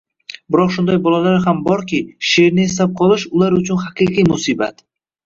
[0.53, 1.99] Biroq shunday bolalar ham borki,
[2.29, 4.83] sheʼrni eslab qolish ular uchun haqiqiy musibat.